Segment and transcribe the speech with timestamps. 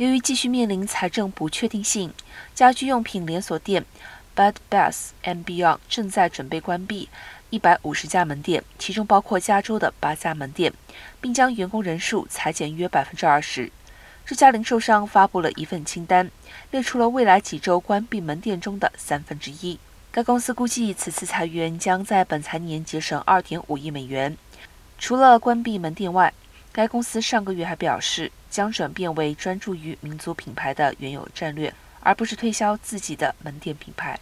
[0.00, 2.10] 由于继续面临财政不确定性，
[2.54, 3.84] 家居用品连锁店
[4.34, 7.10] Bed Bath and Beyond 正在准备关闭
[7.50, 10.72] 一百五十家门店，其中包括加州的八家门店，
[11.20, 13.70] 并将员工人数裁减约百分之二十。
[14.24, 16.30] 这家零售商发布了一份清单，
[16.70, 19.78] 列出了未来几周关闭门店中的三分之一。
[20.10, 24.34] 该公司估计，此次裁员将在本财年节省二点五亿美元。
[24.98, 26.32] 除了关闭门店外，
[26.72, 34.18] 该公司上个月还表示，将转变为专注于民族品牌的原有战略，而不是推销自己的门店品牌。